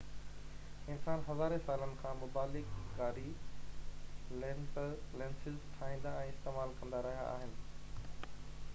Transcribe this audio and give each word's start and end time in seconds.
انسان 0.93 1.19
هزارين 1.25 1.59
سالن 1.65 1.91
کان 1.99 2.15
مبالغه 2.21 2.87
ڪاري 3.01 3.27
لينسز 4.45 5.59
ٺاهيندا 5.75 6.15
۽ 6.23 6.35
استعمال 6.35 6.77
ڪندا 6.81 7.03
رهيا 7.09 7.29
آهن 7.37 7.57